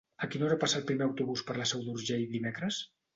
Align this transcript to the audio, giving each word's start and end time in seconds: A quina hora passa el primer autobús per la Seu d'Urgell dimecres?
A 0.25 0.27
quina 0.35 0.45
hora 0.45 0.55
passa 0.63 0.79
el 0.79 0.87
primer 0.91 1.05
autobús 1.07 1.43
per 1.49 1.57
la 1.59 1.67
Seu 1.73 1.83
d'Urgell 1.89 2.25
dimecres? 2.33 2.81